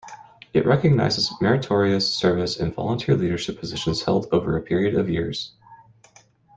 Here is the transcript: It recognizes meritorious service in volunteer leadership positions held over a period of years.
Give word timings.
It 0.51 0.65
recognizes 0.65 1.31
meritorious 1.41 2.11
service 2.11 2.57
in 2.57 2.71
volunteer 2.73 3.15
leadership 3.15 3.59
positions 3.59 4.01
held 4.01 4.25
over 4.31 4.57
a 4.57 4.61
period 4.63 4.95
of 4.95 5.07
years. 5.11 5.51